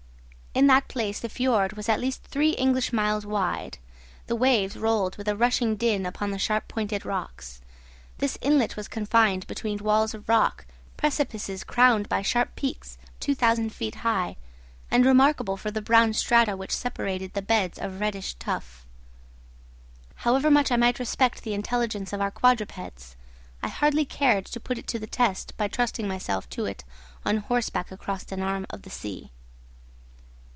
[0.53, 3.77] In that place the fiord was at least three English miles wide;
[4.27, 7.61] the waves rolled with a rushing din upon the sharp pointed rocks;
[8.17, 10.65] this inlet was confined between walls of rock,
[10.97, 14.35] precipices crowned by sharp peaks 2,000 feet high,
[14.91, 18.85] and remarkable for the brown strata which separated the beds of reddish tuff.
[20.15, 23.15] However much I might respect the intelligence of our quadrupeds,
[23.63, 26.83] I hardly cared to put it to the test by trusting myself to it
[27.25, 29.31] on horseback across an arm of the sea.